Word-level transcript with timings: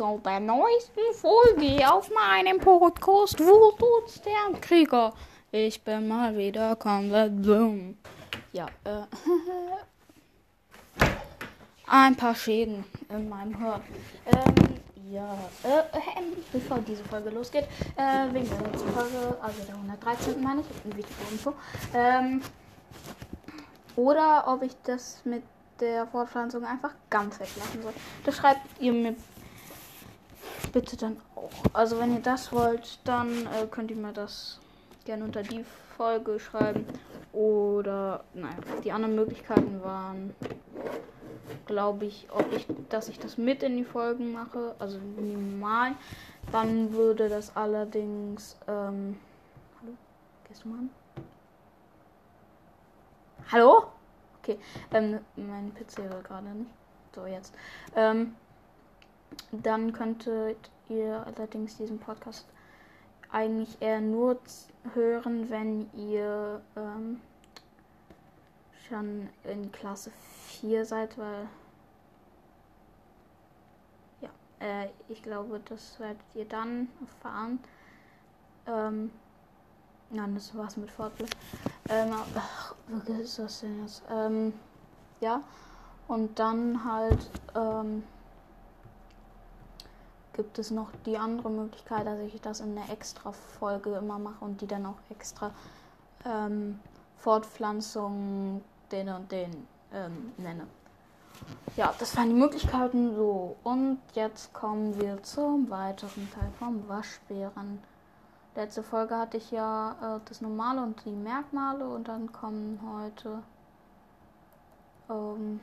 Zu 0.00 0.18
der 0.24 0.40
neuesten 0.40 1.12
Folge 1.12 1.86
auf 1.92 2.10
meinem 2.10 2.58
Podcast 2.58 3.38
Wo 3.38 3.72
tut's 3.72 4.18
der 4.22 4.58
Krieger? 4.58 5.12
Ich 5.52 5.84
bin 5.84 6.08
mal 6.08 6.34
wieder 6.38 6.74
komplett 6.76 7.44
dumm. 7.44 7.98
Ja, 8.54 8.64
äh, 8.84 9.02
ein 11.86 12.16
paar 12.16 12.34
Schäden 12.34 12.82
in 13.10 13.28
meinem 13.28 13.58
Hirn. 13.58 13.82
Ähm, 14.24 14.80
ja, 15.12 15.34
äh, 15.64 15.80
äh, 15.80 16.22
bevor 16.50 16.78
diese 16.78 17.04
Folge 17.04 17.28
losgeht, 17.28 17.64
äh, 17.96 18.32
wegen 18.32 18.48
der 18.48 18.70
letzten 18.70 18.88
Folge, 18.92 19.36
also 19.42 19.62
der 19.64 19.74
113. 19.74 20.42
meine 20.42 20.62
ich, 20.62 20.66
ein 20.82 20.96
Video-Info, 20.96 21.52
ähm, 21.92 22.40
oder 23.96 24.44
ob 24.46 24.62
ich 24.62 24.72
das 24.82 25.20
mit 25.26 25.42
der 25.78 26.06
Fortpflanzung 26.06 26.64
einfach 26.64 26.92
ganz 27.10 27.38
weglassen 27.38 27.82
soll. 27.82 27.92
Das 28.24 28.36
schreibt 28.36 28.60
ihr 28.80 28.94
mir 28.94 29.14
bitte 30.72 30.96
dann 30.96 31.20
auch. 31.34 31.50
Also 31.72 31.98
wenn 31.98 32.14
ihr 32.14 32.22
das 32.22 32.52
wollt, 32.52 32.98
dann 33.04 33.46
äh, 33.46 33.66
könnt 33.70 33.90
ihr 33.90 33.96
mir 33.96 34.12
das 34.12 34.60
gerne 35.04 35.24
unter 35.24 35.42
die 35.42 35.64
Folge 35.96 36.38
schreiben. 36.38 36.86
Oder, 37.32 38.24
naja, 38.34 38.56
die 38.84 38.92
anderen 38.92 39.14
Möglichkeiten 39.14 39.82
waren, 39.82 40.34
glaube 41.66 42.06
ich, 42.06 42.26
ob 42.32 42.52
ich, 42.52 42.66
dass 42.88 43.08
ich 43.08 43.18
das 43.18 43.38
mit 43.38 43.62
in 43.62 43.76
die 43.76 43.84
Folgen 43.84 44.32
mache, 44.32 44.74
also 44.78 44.98
minimal. 44.98 45.92
Dann 46.52 46.92
würde 46.92 47.28
das 47.28 47.54
allerdings, 47.56 48.56
ähm, 48.66 49.16
hallo, 49.80 49.92
gehst 50.48 50.64
du 50.64 50.68
mal 50.68 50.78
an? 50.78 50.90
Hallo? 53.52 53.84
Okay, 54.42 54.58
ähm, 54.92 55.20
mein 55.36 55.72
PC 55.74 56.10
war 56.10 56.22
gerade 56.22 56.48
nicht. 56.48 56.70
So, 57.14 57.26
jetzt. 57.26 57.54
Ähm, 57.94 58.34
dann 59.52 59.92
könntet 59.92 60.70
ihr 60.88 61.24
allerdings 61.26 61.76
diesen 61.76 61.98
Podcast 61.98 62.46
eigentlich 63.30 63.80
eher 63.80 64.00
nur 64.00 64.38
hören, 64.94 65.50
wenn 65.50 65.90
ihr 65.94 66.60
ähm, 66.76 67.20
schon 68.88 69.28
in 69.44 69.70
Klasse 69.70 70.10
4 70.60 70.84
seid, 70.84 71.16
weil 71.16 71.46
ja, 74.20 74.30
äh, 74.58 74.88
ich 75.08 75.22
glaube, 75.22 75.60
das 75.68 76.00
werdet 76.00 76.22
ihr 76.34 76.44
dann 76.44 76.88
erfahren. 77.00 77.60
Ähm, 78.66 79.10
Nein, 80.12 80.34
das 80.34 80.56
war's 80.56 80.76
mit 80.76 80.90
Fortbildung. 80.90 81.38
Ähm, 81.88 82.12
ach, 82.34 82.74
was 82.88 83.08
ist 83.08 83.38
das 83.38 83.60
denn 83.60 83.82
jetzt? 83.82 84.02
Ähm, 84.10 84.52
ja. 85.20 85.40
Und 86.08 86.36
dann 86.36 86.84
halt 86.84 87.30
ähm, 87.54 88.02
gibt 90.32 90.58
es 90.58 90.70
noch 90.70 90.90
die 91.06 91.18
andere 91.18 91.50
Möglichkeit, 91.50 92.06
dass 92.06 92.18
ich 92.20 92.40
das 92.40 92.60
in 92.60 92.76
einer 92.76 92.90
extra 92.90 93.32
Folge 93.32 93.94
immer 93.94 94.18
mache 94.18 94.44
und 94.44 94.60
die 94.60 94.66
dann 94.66 94.86
auch 94.86 94.98
extra 95.10 95.52
ähm, 96.24 96.80
Fortpflanzung 97.16 98.62
den 98.90 99.08
und 99.08 99.30
den 99.30 99.66
ähm, 99.92 100.32
nenne. 100.38 100.66
Ja, 101.76 101.94
das 101.98 102.16
waren 102.16 102.28
die 102.28 102.34
Möglichkeiten 102.34 103.14
so. 103.14 103.56
Und 103.62 103.98
jetzt 104.14 104.52
kommen 104.52 105.00
wir 105.00 105.22
zum 105.22 105.70
weiteren 105.70 106.30
Teil 106.32 106.50
vom 106.58 106.88
Waschbären. 106.88 107.80
Letzte 108.54 108.82
Folge 108.82 109.16
hatte 109.16 109.36
ich 109.36 109.50
ja 109.50 110.16
äh, 110.16 110.20
das 110.28 110.40
Normale 110.40 110.82
und 110.82 111.04
die 111.04 111.10
Merkmale 111.10 111.88
und 111.88 112.08
dann 112.08 112.30
kommen 112.32 112.80
heute 112.82 113.42
ähm, 115.08 115.60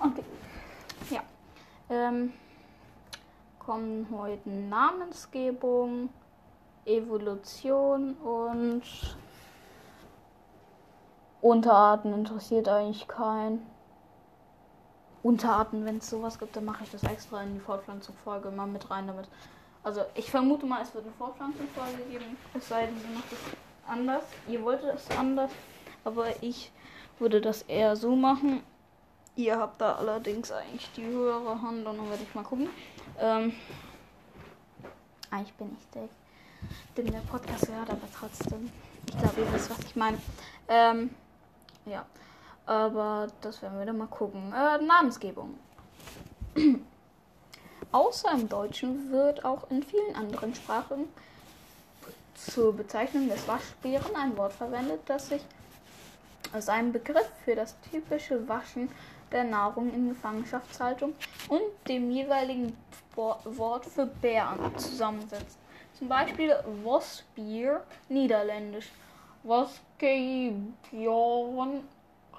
Okay. 0.00 0.24
Ja. 1.10 1.22
Ähm, 1.90 2.32
kommen 3.58 4.06
heute 4.10 4.48
Namensgebung, 4.50 6.10
Evolution 6.84 8.14
und 8.14 8.82
Unterarten 11.40 12.12
interessiert 12.12 12.68
eigentlich 12.68 13.06
keinen. 13.08 13.66
Unterarten, 15.22 15.84
wenn 15.84 15.98
es 15.98 16.10
sowas 16.10 16.38
gibt, 16.38 16.56
dann 16.56 16.64
mache 16.64 16.84
ich 16.84 16.90
das 16.90 17.02
extra 17.04 17.42
in 17.42 17.54
die 17.54 17.60
Fortpflanzungsfolge 17.60 18.50
mal 18.50 18.66
mit 18.66 18.90
rein 18.90 19.06
damit. 19.06 19.28
Also 19.82 20.02
ich 20.14 20.30
vermute 20.30 20.66
mal, 20.66 20.82
es 20.82 20.94
wird 20.94 21.04
eine 21.04 21.14
Fortpflanzungsfolge 21.14 22.02
geben, 22.10 22.36
es 22.54 22.68
sei 22.68 22.86
denn, 22.86 22.98
sie 22.98 23.14
macht 23.14 23.32
es 23.32 23.38
anders. 23.86 24.24
Ihr 24.48 24.62
wolltet 24.62 24.94
es 24.94 25.16
anders, 25.16 25.50
aber 26.04 26.42
ich 26.42 26.72
würde 27.18 27.40
das 27.40 27.62
eher 27.62 27.96
so 27.96 28.14
machen. 28.14 28.62
Ihr 29.38 29.56
habt 29.56 29.80
da 29.80 29.94
allerdings 29.94 30.50
eigentlich 30.50 30.90
die 30.96 31.06
höhere 31.06 31.62
Hand 31.62 31.86
und 31.86 31.96
dann 31.96 32.10
werde 32.10 32.24
ich 32.24 32.34
mal 32.34 32.42
gucken. 32.42 32.68
Ähm, 33.20 33.52
eigentlich 35.30 35.54
bin 35.54 35.76
ich 35.78 35.86
der, 35.94 36.08
den 36.96 37.12
der 37.12 37.20
Podcast 37.20 37.68
hört, 37.68 37.88
aber 37.88 38.08
trotzdem. 38.12 38.68
Ich 39.06 39.16
glaube, 39.16 39.40
ihr 39.40 39.52
wisst, 39.52 39.70
was 39.70 39.78
ich 39.78 39.94
meine. 39.94 40.18
Ähm, 40.66 41.10
ja. 41.86 42.04
Aber 42.66 43.28
das 43.40 43.62
werden 43.62 43.78
wir 43.78 43.86
dann 43.86 43.98
mal 43.98 44.08
gucken. 44.08 44.52
Äh, 44.52 44.82
Namensgebung. 44.82 45.56
Außer 47.92 48.32
im 48.32 48.48
Deutschen 48.48 49.12
wird 49.12 49.44
auch 49.44 49.70
in 49.70 49.84
vielen 49.84 50.16
anderen 50.16 50.52
Sprachen 50.56 51.04
zur 52.34 52.76
Bezeichnung 52.76 53.28
des 53.28 53.46
Waschbären 53.46 54.16
ein 54.16 54.36
Wort 54.36 54.52
verwendet, 54.52 55.02
das 55.06 55.28
sich 55.28 55.42
aus 56.52 56.68
einem 56.68 56.90
Begriff 56.90 57.30
für 57.44 57.54
das 57.54 57.76
typische 57.92 58.48
Waschen 58.48 58.90
der 59.32 59.44
Nahrung 59.44 59.92
in 59.92 60.10
Gefangenschaftshaltung 60.10 61.14
und 61.48 61.62
dem 61.88 62.10
jeweiligen 62.10 62.76
Wort 63.14 63.86
für 63.86 64.06
Bären 64.06 64.76
zusammensetzt. 64.76 65.58
Zum 65.98 66.08
Beispiel 66.08 66.54
Wasbier, 66.84 67.82
niederländisch. 68.08 68.90
Waskebjorn 69.42 71.82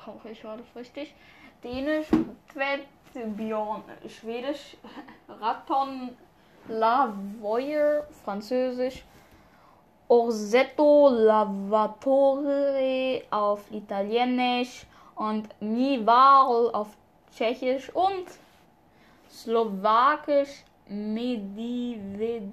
hoffe 0.05 0.29
ich 0.29 0.43
war 0.43 0.57
das 0.57 0.67
richtig. 0.75 1.15
Dänisch 1.63 2.07
Tvedbjorn, 2.53 3.83
Schwedisch 4.07 4.77
Raton 5.27 6.15
Lavoyer, 6.67 8.07
Französisch 8.23 9.03
Orsetto 10.07 11.09
Lavatore 11.09 13.23
auf 13.29 13.71
Italienisch 13.71 14.85
und 15.19 15.49
Mival 15.61 16.71
auf 16.73 16.95
Tschechisch 17.35 17.93
und 17.93 18.25
Slowakisch 19.29 20.63
Medivedik 20.87 22.47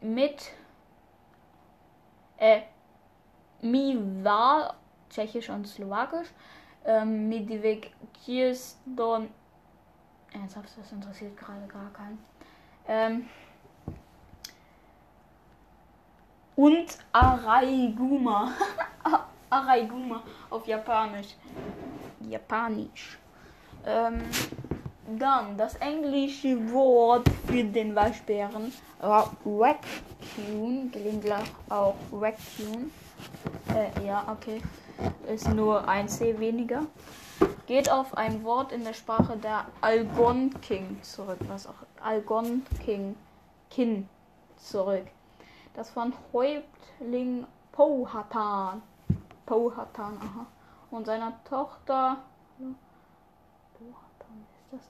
mit 0.00 0.52
äh, 2.38 2.62
Miwa, 3.60 4.74
Tschechisch 5.10 5.50
und 5.50 5.68
Slowakisch. 5.68 6.28
Ähm, 6.86 7.28
Medivik 7.28 7.92
Kirsten. 8.24 9.30
Ernsthaft, 10.32 10.70
das 10.76 10.90
interessiert 10.90 11.36
gerade 11.36 11.66
gar 11.66 11.92
keinen. 11.92 12.18
Ähm, 12.88 13.28
und 16.56 16.86
Araiguma. 17.12 18.52
Araiguma 19.50 20.22
auf 20.50 20.66
Japanisch. 20.66 21.36
Japanisch. 22.20 23.18
Ähm, 23.86 24.22
dann 25.18 25.56
das 25.58 25.74
englische 25.76 26.72
Wort 26.72 27.28
für 27.46 27.62
den 27.62 27.94
Waschbären 27.94 28.72
war 29.00 29.36
Raccoon, 29.44 30.90
gelegentlich 30.90 31.34
auch 31.68 31.96
Raccoon. 32.12 32.90
Äh, 33.74 34.06
ja, 34.06 34.24
okay. 34.28 34.62
Ist 35.28 35.48
nur 35.48 35.86
ein 35.86 36.08
C 36.08 36.38
weniger. 36.38 36.86
Geht 37.66 37.90
auf 37.90 38.16
ein 38.16 38.42
Wort 38.44 38.72
in 38.72 38.84
der 38.84 38.94
Sprache 38.94 39.36
der 39.36 39.66
Algonquin 39.80 41.02
zurück. 41.02 41.38
Was 41.48 41.66
auch 41.66 41.74
Algonquin 42.02 43.16
Kin 43.70 44.08
zurück. 44.56 45.06
Das 45.74 45.90
von 45.90 46.12
Häuptling 46.32 47.46
Powhatan. 47.72 48.82
Powhatan, 49.46 50.18
aha. 50.18 50.46
Und 50.90 51.06
seiner 51.06 51.32
Tochter. 51.44 52.18
Powhatan, 53.74 54.46
ist 54.52 54.72
das 54.72 54.80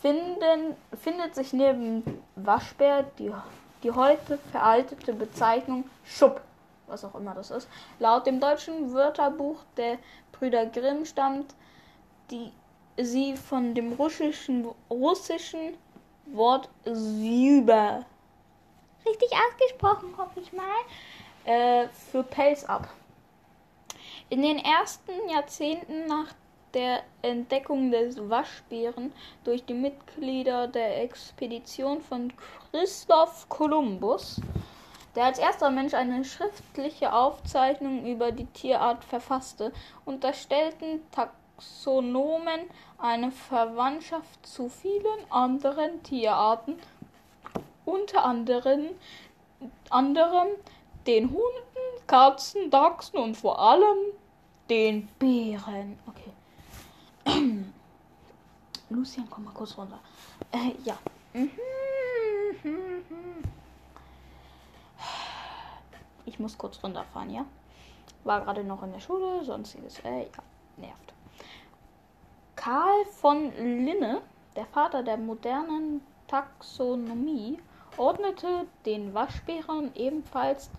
finden, 0.00 0.76
findet 1.00 1.34
sich 1.34 1.52
neben 1.52 2.02
Waschbär 2.36 3.04
die, 3.18 3.32
die 3.82 3.90
heute 3.90 4.38
veraltete 4.52 5.12
Bezeichnung 5.12 5.84
Schupp 6.04 6.40
was 6.88 7.04
auch 7.04 7.14
immer 7.14 7.34
das 7.34 7.50
ist. 7.50 7.68
Laut 7.98 8.26
dem 8.26 8.40
deutschen 8.40 8.92
Wörterbuch 8.92 9.62
der 9.76 9.98
Brüder 10.32 10.66
Grimm 10.66 11.04
stammt 11.04 11.54
die, 12.30 12.52
sie 12.96 13.36
von 13.36 13.74
dem 13.74 13.92
russischen, 13.92 14.68
russischen 14.90 15.76
Wort 16.26 16.68
Süber. 16.84 18.04
Richtig 19.06 19.30
ausgesprochen, 19.32 20.14
hoffe 20.16 20.40
ich 20.40 20.52
mal. 20.52 20.64
Äh, 21.44 21.88
für 21.88 22.22
Pelz 22.22 22.64
ab. 22.64 22.88
In 24.28 24.42
den 24.42 24.58
ersten 24.58 25.28
Jahrzehnten 25.30 26.06
nach 26.06 26.34
der 26.74 27.02
Entdeckung 27.22 27.90
des 27.90 28.28
Waschbären 28.28 29.12
durch 29.44 29.64
die 29.64 29.74
Mitglieder 29.74 30.68
der 30.68 31.02
Expedition 31.02 32.00
von 32.00 32.32
Christoph 32.70 33.48
Kolumbus 33.48 34.40
der 35.18 35.24
als 35.24 35.38
erster 35.40 35.70
Mensch 35.70 35.94
eine 35.94 36.24
schriftliche 36.24 37.12
Aufzeichnung 37.12 38.06
über 38.06 38.30
die 38.30 38.46
Tierart 38.46 39.04
verfasste, 39.04 39.72
unterstellten 40.04 41.00
Taxonomen 41.10 42.60
eine 42.98 43.32
Verwandtschaft 43.32 44.46
zu 44.46 44.68
vielen 44.68 45.30
anderen 45.30 46.02
Tierarten, 46.04 46.78
unter 47.84 48.24
anderem, 48.24 48.90
anderem 49.90 50.46
den 51.08 51.30
Hunden, 51.30 52.06
Katzen, 52.06 52.70
Dachsen 52.70 53.18
und 53.18 53.36
vor 53.36 53.58
allem 53.58 53.98
den 54.70 55.08
Bären. 55.18 55.98
Okay. 56.06 56.17
Lucian, 58.90 59.28
komm 59.28 59.44
mal 59.44 59.52
kurz 59.52 59.76
runter. 59.76 59.98
Äh, 60.52 60.72
ja. 60.84 60.96
Ich 66.24 66.38
muss 66.38 66.56
kurz 66.56 66.82
runterfahren, 66.82 67.30
ja? 67.30 67.44
War 68.24 68.40
gerade 68.40 68.64
noch 68.64 68.82
in 68.82 68.92
der 68.92 69.00
Schule, 69.00 69.44
sonstiges, 69.44 69.98
äh, 70.00 70.22
ja, 70.22 70.42
nervt. 70.76 71.12
Karl 72.56 73.04
von 73.20 73.52
Linne, 73.56 74.22
der 74.56 74.66
Vater 74.66 75.02
der 75.02 75.16
modernen 75.16 76.00
Taxonomie, 76.26 77.58
ordnete 77.96 78.66
den 78.84 79.14
Waschbären 79.14 79.94
ebenfalls 79.94 80.70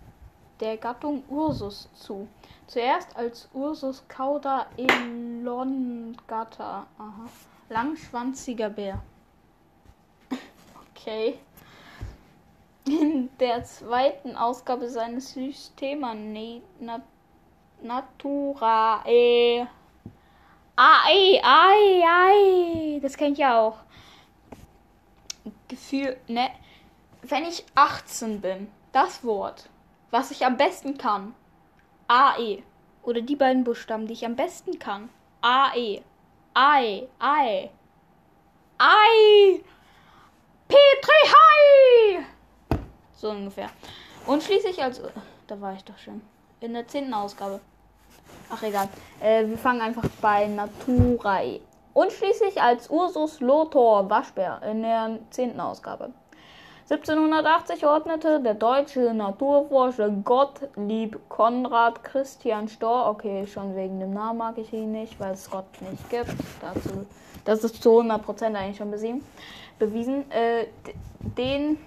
der 0.60 0.78
Gattung 0.78 1.24
Ursus 1.30 1.90
zu. 1.96 2.28
Zuerst 2.68 3.16
als 3.16 3.50
Ursus 3.54 4.04
cauda 4.08 4.68
elongata. 4.78 6.08
Aha. 6.98 7.30
Langschwanziger 7.70 8.70
Bär. 8.70 9.02
okay 10.92 11.40
in 12.90 13.30
der 13.40 13.64
zweiten 13.64 14.36
Ausgabe 14.36 14.90
seines 14.90 15.34
Systema 15.34 16.14
Nat 16.14 17.02
Naturae. 17.82 19.68
Ai, 20.76 21.42
ai, 21.44 22.04
ai. 22.06 23.00
Das 23.02 23.16
kenne 23.16 23.34
ich 23.34 23.40
ja 23.40 23.60
auch. 23.60 23.78
Gefühl, 25.68 26.18
ne? 26.28 26.50
Wenn 27.22 27.44
ich 27.44 27.66
18 27.76 28.42
bin, 28.42 28.72
das 28.92 29.24
Wort, 29.24 29.70
was 30.12 30.32
ich 30.32 30.46
am 30.46 30.58
besten 30.58 30.98
kann, 30.98 31.36
AE. 32.08 32.64
Oder 33.04 33.22
die 33.22 33.36
beiden 33.36 33.64
Buchstaben, 33.64 34.08
die 34.08 34.14
ich 34.14 34.26
am 34.26 34.36
besten 34.36 34.80
kann. 34.80 35.10
AE. 35.42 36.02
Ei, 36.54 37.08
Ei. 37.20 37.70
Ei. 38.78 39.64
Petri 40.68 41.34
Hai. 41.34 42.26
So 43.14 43.30
ungefähr. 43.30 43.70
Und 44.26 44.44
schließlich 44.44 44.82
als. 44.84 45.02
Da 45.48 45.60
war 45.62 45.74
ich 45.74 45.84
doch 45.84 45.98
schon. 45.98 46.22
In 46.60 46.74
der 46.74 46.88
zehnten 46.88 47.14
Ausgabe. 47.14 47.60
Ach 48.50 48.62
egal. 48.64 48.90
Äh, 49.20 49.48
wir 49.48 49.58
fangen 49.58 49.82
einfach 49.82 50.08
bei 50.22 50.48
Naturae. 50.48 51.62
Und 51.94 52.12
schließlich 52.12 52.62
als 52.62 52.90
Ursus 52.90 53.40
Lothor 53.40 54.10
Waschbär 54.10 54.62
in 54.64 54.82
der 54.82 55.20
zehnten 55.30 55.60
Ausgabe. 55.60 56.14
1780 56.92 57.86
ordnete 57.86 58.40
der 58.40 58.56
deutsche 58.56 59.14
Naturforscher 59.14 60.10
Gottlieb 60.10 61.20
Konrad 61.30 62.04
Christian 62.04 62.68
Storr, 62.68 63.08
okay, 63.08 63.46
schon 63.46 63.76
wegen 63.76 64.00
dem 64.00 64.12
Namen 64.12 64.40
mag 64.40 64.58
ich 64.58 64.74
ihn 64.74 64.92
nicht, 64.92 65.20
weil 65.20 65.34
es 65.34 65.52
Gott 65.52 65.68
nicht 65.82 66.10
gibt, 66.10 66.34
dazu, 66.62 67.06
das 67.46 67.64
ist 67.64 67.84
zu 67.84 68.00
100% 68.02 68.56
eigentlich 68.56 68.78
schon 68.78 68.90
bewiesen, 69.78 70.32
äh, 70.32 70.66
den 71.38 71.78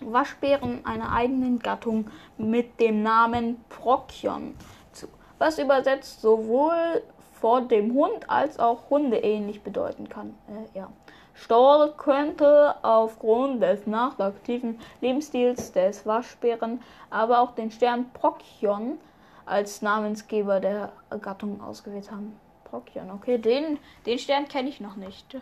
Waschbären 0.00 0.84
einer 0.84 1.14
eigenen 1.14 1.58
Gattung 1.58 2.10
mit 2.36 2.78
dem 2.78 3.02
Namen 3.02 3.64
Prokion 3.70 4.54
zu, 4.92 5.06
was 5.38 5.58
übersetzt 5.58 6.20
sowohl 6.20 7.02
vor 7.40 7.62
dem 7.62 7.94
Hund 7.94 8.28
als 8.28 8.58
auch 8.58 8.90
Hunde 8.90 9.16
ähnlich 9.16 9.62
bedeuten 9.62 10.10
kann. 10.10 10.34
Äh, 10.48 10.78
ja. 10.78 10.88
Stoll 11.36 11.92
könnte 11.98 12.74
aufgrund 12.82 13.62
des 13.62 13.86
nachtaktiven 13.86 14.80
Lebensstils 15.00 15.70
des 15.72 16.06
Waschbären 16.06 16.80
aber 17.10 17.40
auch 17.40 17.54
den 17.54 17.70
Stern 17.70 18.10
Prokion 18.12 18.98
als 19.44 19.82
Namensgeber 19.82 20.60
der 20.60 20.92
Gattung 21.20 21.60
ausgewählt 21.60 22.10
haben. 22.10 22.38
Prokion, 22.64 23.10
okay, 23.10 23.38
den, 23.38 23.78
den 24.06 24.18
Stern 24.18 24.48
kenne 24.48 24.68
ich 24.68 24.80
noch 24.80 24.96
nicht. 24.96 25.36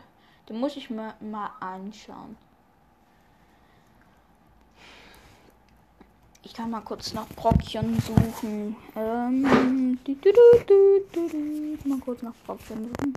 Den 0.49 0.61
muss 0.61 0.77
ich 0.77 0.91
mir 0.91 1.15
mal 1.21 1.51
anschauen. 1.61 2.37
Ich 6.43 6.53
kann 6.53 6.71
mal 6.71 6.83
kurz 6.83 7.15
nach 7.15 7.27
Brockchen 7.29 7.99
suchen. 8.01 8.77
Ähm, 8.95 9.99
du, 10.05 10.15
du, 10.15 10.31
du, 10.67 11.89
mal 11.89 11.99
kurz 12.01 12.21
nach 12.21 12.35
Brockchen 12.45 12.85
suchen. 12.85 13.15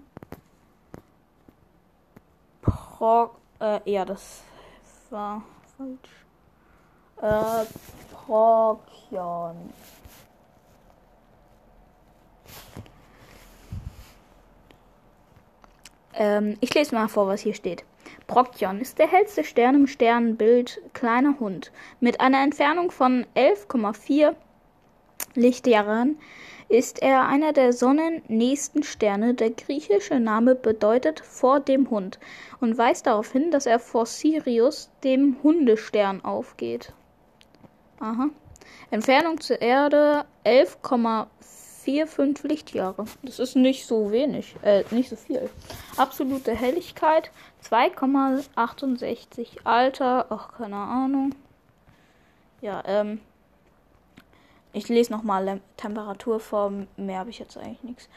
Pro, 2.97 3.29
äh, 3.59 3.79
ja, 3.85 4.05
das 4.05 4.41
war 5.11 5.43
falsch. 5.77 6.25
Äh, 7.21 7.65
Brockchen. 8.11 9.71
Ähm, 16.15 16.57
ich 16.59 16.73
lese 16.73 16.95
mal 16.95 17.07
vor, 17.07 17.27
was 17.27 17.41
hier 17.41 17.53
steht. 17.53 17.85
Procyon 18.25 18.81
ist 18.81 18.97
der 18.97 19.07
hellste 19.07 19.43
Stern 19.43 19.75
im 19.75 19.85
Sternbild 19.85 20.81
Kleiner 20.93 21.39
Hund. 21.39 21.71
Mit 21.99 22.19
einer 22.19 22.41
Entfernung 22.41 22.89
von 22.89 23.27
11,4 23.35 24.33
Lichtjahren 25.35 26.17
ist 26.69 27.01
er 27.01 27.27
einer 27.27 27.53
der 27.53 27.73
sonnennächsten 27.73 28.83
Sterne. 28.83 29.33
Der 29.33 29.49
griechische 29.51 30.19
Name 30.19 30.53
bedeutet 30.55 31.21
vor 31.21 31.59
dem 31.59 31.89
Hund 31.89 32.19
und 32.59 32.77
weist 32.77 33.07
darauf 33.07 33.31
hin, 33.31 33.49
dass 33.51 33.65
er 33.65 33.79
vor 33.79 34.05
Sirius, 34.05 34.91
dem 35.03 35.37
Hundestern, 35.43 36.23
aufgeht. 36.23 36.93
Aha. 37.99 38.29
Entfernung 38.91 39.41
zur 39.41 39.59
Erde 39.61 40.25
11,45 40.45 42.47
Lichtjahre. 42.47 43.05
Das 43.23 43.39
ist 43.39 43.55
nicht 43.55 43.85
so 43.85 44.11
wenig, 44.11 44.55
äh, 44.61 44.83
nicht 44.91 45.09
so 45.09 45.15
viel. 45.15 45.49
Absolute 45.95 46.53
Helligkeit 46.53 47.31
2,68. 47.63 49.61
Alter, 49.63 50.25
ach, 50.29 50.57
keine 50.57 50.75
Ahnung. 50.75 51.33
Ja, 52.61 52.83
ähm, 52.85 53.21
ich 54.73 54.89
lese 54.89 55.11
nochmal 55.11 55.61
Temperatur 55.77 56.39
vor. 56.39 56.71
Mehr 56.97 57.19
habe 57.19 57.29
ich 57.29 57.39
jetzt 57.39 57.57
eigentlich 57.57 57.83
nichts. 57.83 58.09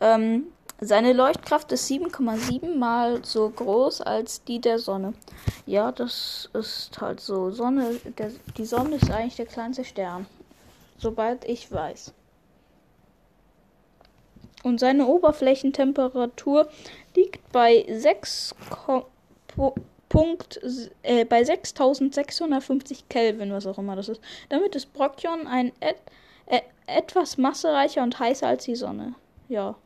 Ähm, 0.00 0.46
seine 0.80 1.12
Leuchtkraft 1.12 1.70
ist 1.72 1.90
7,7 1.90 2.74
mal 2.76 3.22
so 3.22 3.50
groß 3.50 4.00
als 4.00 4.44
die 4.44 4.60
der 4.60 4.78
Sonne. 4.78 5.12
Ja, 5.66 5.92
das 5.92 6.48
ist 6.54 7.00
halt 7.00 7.20
so. 7.20 7.50
Sonne, 7.50 7.96
der, 8.18 8.30
die 8.56 8.64
Sonne 8.64 8.96
ist 8.96 9.10
eigentlich 9.10 9.36
der 9.36 9.46
kleinste 9.46 9.84
Stern. 9.84 10.26
Sobald 10.96 11.44
ich 11.44 11.70
weiß. 11.70 12.14
Und 14.62 14.80
seine 14.80 15.06
Oberflächentemperatur 15.06 16.68
liegt 17.14 17.52
bei 17.52 17.86
6, 17.88 18.54
Punkt, 20.10 20.60
äh, 21.02 21.24
bei 21.24 21.44
6650 21.44 23.08
Kelvin, 23.08 23.52
was 23.52 23.64
auch 23.66 23.78
immer 23.78 23.96
das 23.96 24.08
ist. 24.08 24.20
Damit 24.48 24.74
ist 24.74 24.92
Brocchion 24.92 25.46
ein 25.46 25.72
et, 25.80 25.96
äh, 26.46 26.60
etwas 26.86 27.38
massereicher 27.38 28.02
und 28.02 28.18
heißer 28.18 28.48
als 28.48 28.64
die 28.64 28.74
Sonne. 28.74 29.14
Ja. 29.48 29.76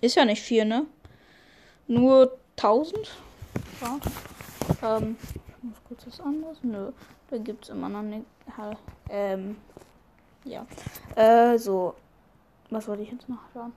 Ist 0.00 0.16
ja 0.16 0.24
nicht 0.24 0.42
viel, 0.42 0.64
ne? 0.64 0.86
Nur 1.86 2.36
1000? 2.56 3.12
Ja. 3.80 4.00
Ähm, 4.82 5.16
muss 5.62 5.76
kurz 5.86 6.06
was 6.06 6.20
anderes? 6.20 6.58
Nö, 6.62 6.90
da 7.30 7.38
gibt's 7.38 7.68
immer 7.68 7.88
noch 7.88 8.02
nicht. 8.02 8.26
Ähm, 9.08 9.56
ja. 10.44 10.66
Äh, 11.14 11.58
so. 11.58 11.94
Was 12.70 12.88
wollte 12.88 13.04
ich 13.04 13.12
jetzt 13.12 13.28
noch 13.28 13.38
schauen? 13.52 13.72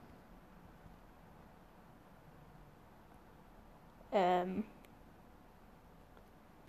Ähm, 4.40 4.64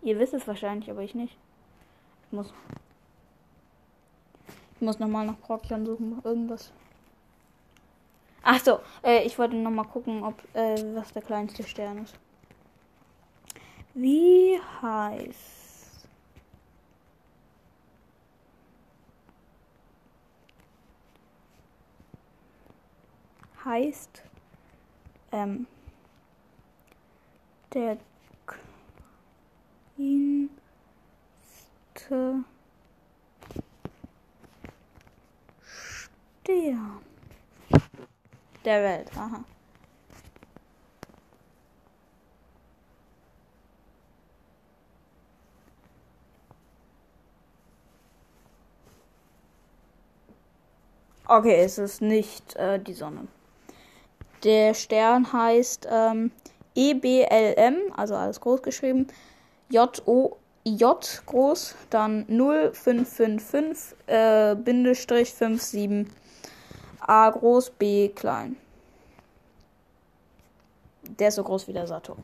ihr 0.02 0.18
wisst 0.20 0.34
es 0.34 0.48
wahrscheinlich, 0.48 0.90
aber 0.90 1.02
ich 1.02 1.16
nicht. 1.16 1.38
Ich 2.28 2.32
muss. 2.32 2.54
Ich 4.76 4.82
muss 4.82 5.00
nochmal 5.00 5.26
nach 5.26 5.40
Procyon 5.40 5.86
suchen, 5.86 6.22
irgendwas. 6.24 6.72
Ach 8.44 8.60
so, 8.60 8.80
äh, 9.04 9.24
ich 9.24 9.38
wollte 9.38 9.56
nochmal 9.56 9.86
gucken, 9.86 10.24
ob 10.24 10.36
äh, 10.56 10.96
was 10.96 11.14
der 11.14 11.22
kleinste 11.22 11.64
Stern 11.64 12.04
ist. 12.04 12.16
Wie 13.94 14.60
heißt 14.82 16.08
heißt 23.64 24.24
ähm, 25.32 25.68
der 27.74 27.98
kleinste 31.94 32.44
Stern 36.44 37.02
der 38.66 38.84
Welt. 38.84 39.10
Aha. 39.16 39.44
Okay, 51.28 51.62
es 51.64 51.78
ist 51.78 52.02
nicht 52.02 52.56
äh, 52.58 52.78
die 52.78 52.94
Sonne. 52.94 53.28
Der 54.44 54.74
Stern 54.74 55.32
heißt 55.32 55.88
ähm, 55.90 56.32
EBLM, 56.76 57.94
also 57.96 58.16
alles 58.16 58.40
groß 58.40 58.62
geschrieben, 58.62 59.08
J 59.70 60.02
O 60.06 60.38
J 60.64 61.24
groß, 61.26 61.76
dann 61.90 62.26
0555 62.28 63.96
äh, 64.08 64.56
Bindestrich 64.56 65.34
57 65.34 66.08
A 67.00 67.30
groß, 67.32 67.72
B 67.72 68.10
klein. 68.10 68.58
Der 71.18 71.30
ist 71.30 71.36
so 71.36 71.44
groß 71.44 71.68
wie 71.68 71.74
der 71.74 71.88
Saturn. 71.88 72.24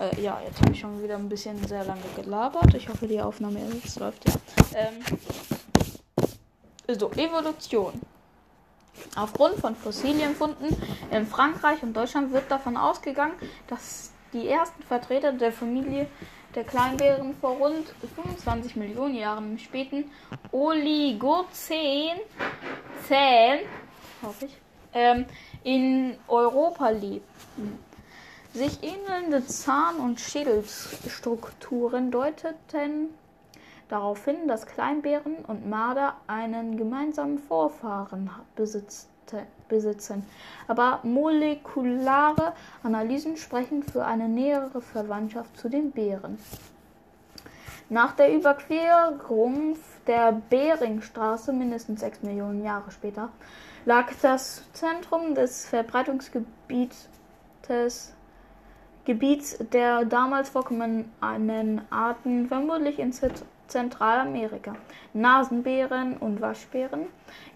Äh, 0.00 0.20
ja, 0.20 0.40
jetzt 0.44 0.60
habe 0.60 0.72
ich 0.72 0.80
schon 0.80 1.00
wieder 1.02 1.14
ein 1.14 1.28
bisschen 1.28 1.64
sehr 1.68 1.84
lange 1.84 2.02
gelabert. 2.16 2.74
Ich 2.74 2.88
hoffe, 2.88 3.06
die 3.06 3.20
Aufnahme 3.20 3.60
jetzt 3.82 3.98
läuft 4.00 4.28
ja. 4.28 4.34
Ähm, 4.74 4.94
so, 6.98 7.10
Evolution. 7.12 7.92
Aufgrund 9.16 9.56
von 9.56 9.76
Fossilienfunden 9.76 10.76
in 11.10 11.26
Frankreich 11.26 11.82
und 11.82 11.94
Deutschland 11.94 12.32
wird 12.32 12.50
davon 12.50 12.76
ausgegangen, 12.76 13.34
dass 13.66 14.12
die 14.32 14.48
ersten 14.48 14.82
Vertreter 14.82 15.32
der 15.32 15.52
Familie 15.52 16.06
der 16.54 16.64
Kleinbären 16.64 17.34
vor 17.34 17.52
rund 17.56 17.94
25 18.14 18.76
Millionen 18.76 19.14
Jahren 19.14 19.52
im 19.52 19.58
späten 19.58 20.10
Oligozän, 20.50 22.18
Zähn, 23.06 23.60
hoffe 24.22 24.46
ich, 24.46 24.56
ähm, 24.94 25.26
in 25.62 26.16
Europa 26.28 26.90
lebten. 26.90 27.78
Sich 28.54 28.82
ähnelnde 28.82 29.46
Zahn- 29.46 29.96
und 29.96 30.20
Schädelstrukturen 30.20 32.10
deuteten 32.10 33.08
darauf 33.92 34.24
hin, 34.24 34.48
dass 34.48 34.66
Kleinbären 34.66 35.36
und 35.46 35.68
Marder 35.68 36.14
einen 36.26 36.78
gemeinsamen 36.78 37.38
Vorfahren 37.38 38.30
besitzen. 38.56 40.26
Aber 40.66 41.00
molekulare 41.02 42.54
Analysen 42.82 43.36
sprechen 43.36 43.82
für 43.82 44.04
eine 44.04 44.28
nähere 44.28 44.80
Verwandtschaft 44.80 45.56
zu 45.58 45.68
den 45.68 45.90
Bären. 45.90 46.38
Nach 47.88 48.12
der 48.12 48.34
Überquerung 48.34 49.76
der 50.06 50.40
Beringstraße 50.48 51.52
mindestens 51.52 52.00
sechs 52.00 52.22
Millionen 52.22 52.64
Jahre 52.64 52.90
später 52.90 53.28
lag 53.84 54.10
das 54.22 54.62
Zentrum 54.72 55.34
des 55.34 55.66
Verbreitungsgebietes 55.66 58.14
Gebiets 59.04 59.58
der 59.72 60.04
damals 60.04 60.48
vorkommenden 60.48 61.82
Arten 61.90 62.46
vermutlich 62.46 62.98
in 62.98 63.12
Zentralamerika. 63.66 64.74
Nasenbären 65.12 66.16
und 66.18 66.40
Waschbären 66.40 67.06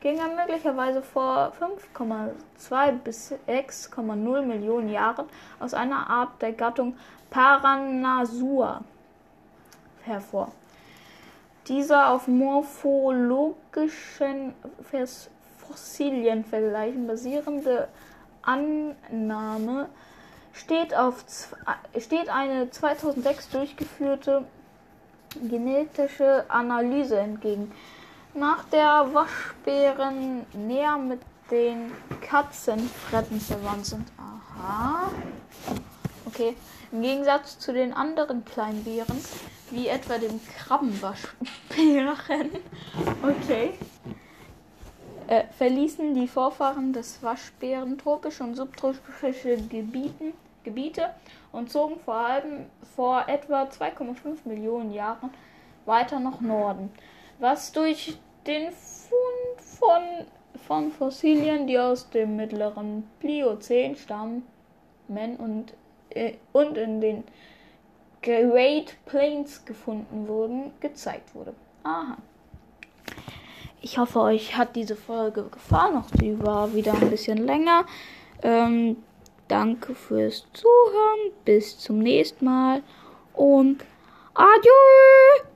gingen 0.01 0.37
möglicherweise 0.37 1.03
vor 1.03 1.53
5,2 1.97 2.93
bis 2.93 3.33
6,0 3.47 4.43
Millionen 4.43 4.89
Jahren 4.89 5.27
aus 5.61 5.75
einer 5.75 6.09
Art 6.09 6.41
der 6.41 6.53
Gattung 6.53 6.97
Paranasua 7.31 8.83
hervor. 10.05 10.53
Dieser 11.69 12.11
auf 12.11 12.29
morphologischen 12.29 14.55
Fossilienvergleichen 15.59 17.07
basierende 17.07 17.89
Annahme 18.43 19.89
steht, 20.53 20.95
auf, 20.95 21.25
steht 21.99 22.29
eine 22.29 22.71
2006 22.71 23.49
durchgeführte 23.51 24.45
genetische 25.49 26.45
Analyse 26.49 27.19
entgegen. 27.19 27.73
Nach 28.35 28.65
der 28.65 29.09
Waschbären 29.13 30.45
näher 30.53 30.99
mit 30.99 31.21
den 31.51 31.93
Katzenfretten 32.21 33.41
verwandt 33.41 33.87
sind. 33.87 34.07
Aha. 34.19 35.11
Okay. 36.27 36.57
Im 36.93 37.03
Gegensatz 37.03 37.59
zu 37.59 37.73
den 37.73 37.93
anderen 37.93 38.45
Kleinbären, 38.45 39.19
wie 39.71 39.89
etwa 39.89 40.19
dem 40.19 40.41
Krabbenwaschbären, 40.57 42.51
okay, 43.23 43.75
äh, 45.27 45.45
verließen 45.59 46.15
die 46.15 46.29
Vorfahren 46.29 46.93
des 46.93 47.23
Waschbären 47.23 47.99
tropische 47.99 48.45
und 48.45 48.55
subtropische 48.55 49.57
Gebieten, 49.57 50.33
Gebiete 50.67 51.15
und 51.53 51.71
zogen 51.71 51.99
vor 52.01 52.17
allem 52.17 52.67
vor 52.95 53.25
etwa 53.29 53.63
2,5 53.63 54.41
Millionen 54.45 54.93
Jahren 54.93 55.31
weiter 55.87 56.21
nach 56.21 56.41
Norden, 56.41 56.91
was 57.39 57.73
durch 57.73 58.19
den 58.47 58.73
Fund 58.73 59.61
von, 59.61 60.27
von 60.67 60.91
Fossilien, 60.91 61.67
die 61.67 61.79
aus 61.79 62.11
dem 62.11 62.37
mittleren 62.37 63.09
Pliozän 63.21 63.97
stammen, 63.97 64.43
und, 65.09 65.73
äh, 66.11 66.33
und 66.53 66.77
in 66.77 67.01
den 67.01 67.25
Great 68.23 68.97
Plains 69.07 69.65
gefunden 69.65 70.27
wurden, 70.27 70.73
gezeigt 70.81 71.33
wurde. 71.33 71.55
Aha. 71.85 72.17
Ich 73.81 73.99
hoffe, 73.99 74.21
euch 74.21 74.57
hat 74.57 74.75
diese 74.75 74.97
Folge 74.97 75.45
gefallen. 75.45 75.97
Auch 75.97 76.09
sie 76.19 76.43
war 76.45 76.75
wieder 76.75 76.93
ein 76.95 77.09
bisschen 77.09 77.39
länger. 77.39 77.85
Ähm, 78.43 78.97
danke 79.49 79.95
fürs 79.95 80.47
Zuhören. 80.53 81.33
Bis 81.45 81.79
zum 81.79 81.99
nächsten 81.99 82.45
Mal. 82.45 82.83
Und 83.33 83.85
adieu! 84.35 85.56